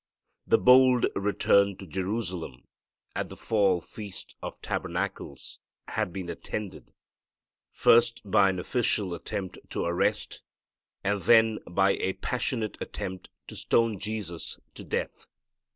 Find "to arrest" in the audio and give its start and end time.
9.69-10.41